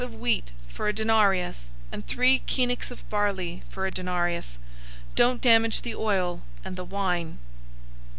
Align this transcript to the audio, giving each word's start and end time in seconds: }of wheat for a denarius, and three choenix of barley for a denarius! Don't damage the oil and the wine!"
}of 0.01 0.15
wheat 0.19 0.51
for 0.67 0.87
a 0.87 0.93
denarius, 0.93 1.69
and 1.91 2.07
three 2.07 2.41
choenix 2.47 2.89
of 2.89 3.07
barley 3.11 3.61
for 3.69 3.85
a 3.85 3.91
denarius! 3.91 4.57
Don't 5.13 5.41
damage 5.41 5.83
the 5.83 5.93
oil 5.93 6.41
and 6.65 6.75
the 6.75 6.83
wine!" 6.83 7.37